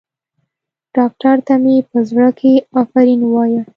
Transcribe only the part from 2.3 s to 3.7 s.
کښې افرين ووايه.